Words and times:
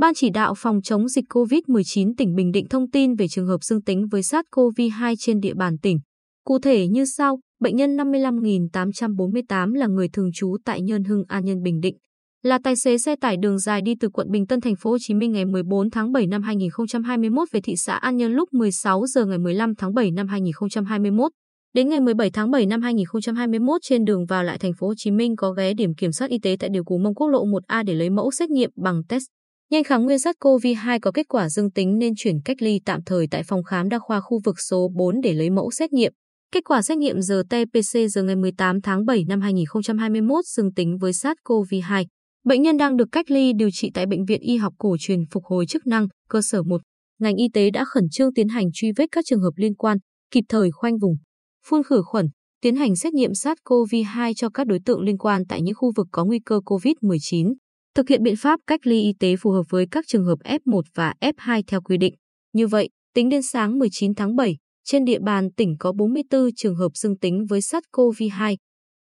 Ban 0.00 0.14
chỉ 0.14 0.30
đạo 0.30 0.54
phòng 0.56 0.82
chống 0.82 1.08
dịch 1.08 1.24
COVID-19 1.28 2.12
tỉnh 2.16 2.34
Bình 2.34 2.52
Định 2.52 2.68
thông 2.68 2.90
tin 2.90 3.14
về 3.14 3.28
trường 3.28 3.46
hợp 3.46 3.64
dương 3.64 3.82
tính 3.82 4.06
với 4.10 4.20
SARS-CoV-2 4.20 5.14
trên 5.18 5.40
địa 5.40 5.54
bàn 5.54 5.78
tỉnh. 5.78 5.98
Cụ 6.44 6.58
thể 6.58 6.86
như 6.88 7.04
sau, 7.04 7.40
bệnh 7.60 7.76
nhân 7.76 7.96
55.848 7.96 9.74
là 9.74 9.86
người 9.86 10.08
thường 10.12 10.30
trú 10.34 10.56
tại 10.64 10.82
Nhân 10.82 11.04
Hưng 11.04 11.24
An 11.28 11.44
Nhân 11.44 11.62
Bình 11.62 11.80
Định, 11.80 11.96
là 12.42 12.58
tài 12.64 12.76
xế 12.76 12.98
xe 12.98 13.16
tải 13.16 13.36
đường 13.36 13.58
dài 13.58 13.80
đi 13.82 13.94
từ 14.00 14.08
quận 14.08 14.30
Bình 14.30 14.46
Tân 14.46 14.60
thành 14.60 14.76
phố 14.76 14.90
Hồ 14.90 14.96
Chí 15.00 15.14
Minh 15.14 15.32
ngày 15.32 15.44
14 15.44 15.90
tháng 15.90 16.12
7 16.12 16.26
năm 16.26 16.42
2021 16.42 17.48
về 17.52 17.60
thị 17.60 17.76
xã 17.76 17.94
An 17.94 18.16
Nhơn 18.16 18.32
lúc 18.32 18.48
16 18.52 19.06
giờ 19.06 19.24
ngày 19.24 19.38
15 19.38 19.74
tháng 19.74 19.94
7 19.94 20.10
năm 20.10 20.28
2021. 20.28 21.32
Đến 21.74 21.88
ngày 21.88 22.00
17 22.00 22.30
tháng 22.30 22.50
7 22.50 22.66
năm 22.66 22.82
2021 22.82 23.80
trên 23.82 24.04
đường 24.04 24.26
vào 24.26 24.44
lại 24.44 24.58
thành 24.58 24.72
phố 24.78 24.86
Hồ 24.86 24.94
Chí 24.96 25.10
Minh 25.10 25.36
có 25.36 25.52
ghé 25.52 25.74
điểm 25.74 25.94
kiểm 25.94 26.12
soát 26.12 26.30
y 26.30 26.38
tế 26.38 26.56
tại 26.60 26.70
điều 26.72 26.84
cú 26.84 26.98
Mông 26.98 27.14
Quốc 27.14 27.28
lộ 27.28 27.44
1A 27.46 27.84
để 27.84 27.94
lấy 27.94 28.10
mẫu 28.10 28.30
xét 28.30 28.50
nghiệm 28.50 28.70
bằng 28.76 29.02
test. 29.08 29.24
Nhanh 29.72 29.84
kháng 29.84 30.04
nguyên 30.04 30.18
SARS-CoV-2 30.18 30.98
có 31.02 31.10
kết 31.12 31.28
quả 31.28 31.48
dương 31.48 31.70
tính 31.70 31.98
nên 31.98 32.12
chuyển 32.16 32.40
cách 32.44 32.62
ly 32.62 32.80
tạm 32.84 33.00
thời 33.06 33.26
tại 33.30 33.42
phòng 33.42 33.64
khám 33.64 33.88
đa 33.88 33.98
khoa 33.98 34.20
khu 34.20 34.40
vực 34.44 34.60
số 34.60 34.88
4 34.96 35.20
để 35.20 35.32
lấy 35.32 35.50
mẫu 35.50 35.70
xét 35.70 35.92
nghiệm. 35.92 36.12
Kết 36.52 36.64
quả 36.64 36.82
xét 36.82 36.98
nghiệm 36.98 37.16
RT-PCR 37.16 38.24
ngày 38.24 38.36
18 38.36 38.80
tháng 38.80 39.04
7 39.04 39.24
năm 39.28 39.40
2021 39.40 40.44
dương 40.46 40.74
tính 40.74 40.98
với 41.00 41.12
SARS-CoV-2. 41.12 42.04
Bệnh 42.44 42.62
nhân 42.62 42.76
đang 42.76 42.96
được 42.96 43.08
cách 43.12 43.30
ly 43.30 43.52
điều 43.52 43.68
trị 43.72 43.90
tại 43.94 44.06
Bệnh 44.06 44.24
viện 44.24 44.40
Y 44.40 44.56
học 44.56 44.72
cổ 44.78 44.96
truyền 45.00 45.20
phục 45.30 45.44
hồi 45.44 45.66
chức 45.66 45.86
năng, 45.86 46.06
cơ 46.28 46.40
sở 46.42 46.62
1. 46.62 46.80
Ngành 47.20 47.36
y 47.36 47.48
tế 47.54 47.70
đã 47.70 47.84
khẩn 47.84 48.04
trương 48.10 48.34
tiến 48.34 48.48
hành 48.48 48.66
truy 48.72 48.92
vết 48.96 49.06
các 49.12 49.24
trường 49.28 49.42
hợp 49.42 49.52
liên 49.56 49.74
quan, 49.74 49.98
kịp 50.30 50.44
thời 50.48 50.70
khoanh 50.70 50.98
vùng, 50.98 51.14
phun 51.66 51.82
khử 51.82 52.02
khuẩn, 52.06 52.26
tiến 52.62 52.76
hành 52.76 52.96
xét 52.96 53.14
nghiệm 53.14 53.30
SARS-CoV-2 53.30 54.32
cho 54.36 54.48
các 54.54 54.66
đối 54.66 54.78
tượng 54.84 55.00
liên 55.00 55.18
quan 55.18 55.42
tại 55.48 55.62
những 55.62 55.74
khu 55.74 55.92
vực 55.96 56.06
có 56.12 56.24
nguy 56.24 56.38
cơ 56.44 56.60
COVID-19, 56.64 57.54
thực 58.00 58.08
hiện 58.08 58.22
biện 58.22 58.36
pháp 58.36 58.60
cách 58.66 58.86
ly 58.86 59.02
y 59.02 59.12
tế 59.20 59.36
phù 59.36 59.50
hợp 59.50 59.62
với 59.70 59.86
các 59.90 60.04
trường 60.08 60.24
hợp 60.24 60.38
F1 60.44 60.82
và 60.94 61.14
F2 61.20 61.62
theo 61.66 61.80
quy 61.80 61.96
định. 61.98 62.14
Như 62.52 62.66
vậy, 62.66 62.88
tính 63.14 63.28
đến 63.28 63.42
sáng 63.42 63.78
19 63.78 64.14
tháng 64.14 64.36
7, 64.36 64.56
trên 64.84 65.04
địa 65.04 65.18
bàn 65.18 65.48
tỉnh 65.56 65.76
có 65.78 65.92
44 65.92 66.48
trường 66.56 66.76
hợp 66.76 66.88
dương 66.94 67.18
tính 67.18 67.46
với 67.48 67.60
SARS-CoV-2, 67.60 68.56